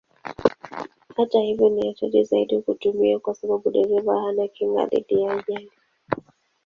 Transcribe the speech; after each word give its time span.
Hata 1.17 1.39
hivyo 1.41 1.69
ni 1.69 1.87
hatari 1.87 2.23
zaidi 2.23 2.61
kuitumia 2.61 3.19
kwa 3.19 3.35
sababu 3.35 3.69
dereva 3.71 4.21
hana 4.21 4.47
kinga 4.47 4.85
dhidi 4.85 5.21
ya 5.21 5.31
ajali. 5.33 5.71